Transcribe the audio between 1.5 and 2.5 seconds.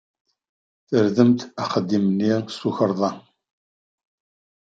axeddam-nni